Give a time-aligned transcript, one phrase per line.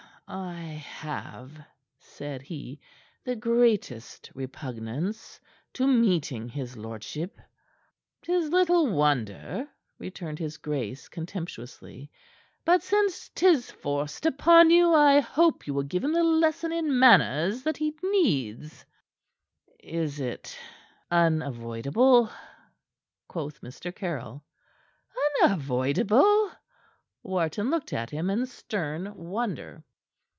[0.33, 1.59] "I have,"
[1.99, 2.79] said he,
[3.25, 5.41] "the greatest repugnance
[5.73, 7.37] to meeting his lordship."
[8.21, 9.67] "'Tis little wonder,"
[9.99, 12.09] returned his grace contemptuously.
[12.63, 17.63] "But since 'tis forced upon you, I hope you'll give him the lesson in manners
[17.63, 18.85] that he needs."
[19.79, 20.57] "Is it is it
[21.11, 22.29] unavoidable?"
[23.27, 23.93] quoth Mr.
[23.93, 24.45] Caryll.
[25.43, 26.49] "Unavoidable?"
[27.21, 29.83] Wharton looked at him in stern wonder.